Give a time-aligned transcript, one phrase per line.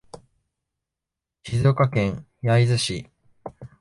[1.43, 3.09] 静岡県焼津市